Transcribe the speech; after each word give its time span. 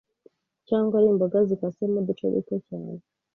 cg 0.67 0.89
ari 0.99 1.07
mboga 1.15 1.37
zikasemo 1.49 1.97
uduce 1.99 2.25
duto 2.33 2.55
cyane 2.67 2.91